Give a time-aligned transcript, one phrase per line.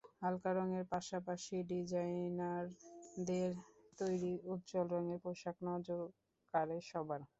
[0.21, 3.51] হালকা রঙের পাশাপাশি ডিজাইনারদের
[3.97, 6.01] তৈরি উজ্জ্বল রঙের পোশাক নজর
[6.53, 7.21] কাড়ে সবার।